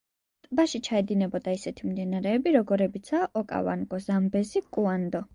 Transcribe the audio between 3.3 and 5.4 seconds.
ოკავანგო, ზამბეზი, კუანდო.